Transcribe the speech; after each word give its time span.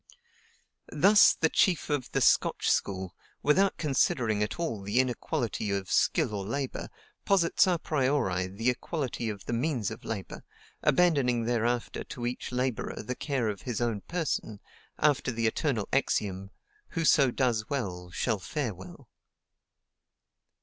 Thus 0.91 1.35
the 1.35 1.47
chief 1.49 1.91
of 1.91 2.11
the 2.11 2.21
Scotch 2.21 2.71
school, 2.71 3.13
without 3.43 3.77
considering 3.77 4.41
at 4.41 4.59
all 4.59 4.81
the 4.81 4.99
inequality 4.99 5.69
of 5.69 5.91
skill 5.91 6.33
or 6.33 6.43
labor, 6.43 6.89
posits 7.23 7.67
a 7.67 7.77
priori 7.77 8.47
the 8.47 8.71
equality 8.71 9.29
of 9.29 9.45
the 9.45 9.53
means 9.53 9.91
of 9.91 10.03
labor, 10.03 10.43
abandoning 10.81 11.43
thereafter 11.43 12.03
to 12.03 12.25
each 12.25 12.51
laborer 12.51 13.03
the 13.03 13.13
care 13.13 13.47
of 13.47 13.61
his 13.61 13.79
own 13.79 14.01
person, 14.07 14.59
after 14.97 15.31
the 15.31 15.45
eternal 15.45 15.87
axiom: 15.93 16.49
WHOSO 16.95 17.29
DOES 17.29 17.69
WELL, 17.69 18.09
SHALL 18.09 18.39
FARE 18.39 18.73
WELL. 18.73 19.07